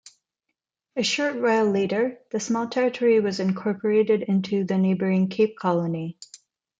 A 0.95 1.03
short 1.03 1.39
while 1.39 1.69
later, 1.69 2.17
the 2.31 2.39
small 2.39 2.67
territory 2.67 3.19
was 3.19 3.39
incorporated 3.39 4.23
into 4.23 4.63
the 4.63 4.79
neighbouring 4.79 5.29
Cape 5.29 5.55
Colony. 5.55 6.17